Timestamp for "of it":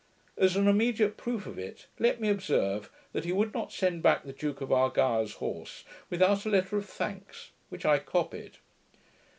1.45-1.85